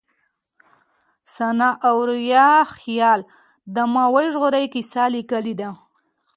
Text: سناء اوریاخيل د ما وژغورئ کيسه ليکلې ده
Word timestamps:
سناء 1.35 1.75
اوریاخيل 1.91 3.21
د 3.75 3.77
ما 3.93 4.05
وژغورئ 4.15 4.65
کيسه 4.73 5.03
ليکلې 5.15 5.53
ده 5.59 5.69